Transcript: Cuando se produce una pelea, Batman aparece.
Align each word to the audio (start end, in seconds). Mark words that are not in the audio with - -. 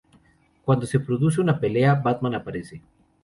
Cuando 0.65 0.87
se 0.87 0.99
produce 0.99 1.41
una 1.41 1.59
pelea, 1.59 1.93
Batman 1.93 2.33
aparece. 2.33 2.81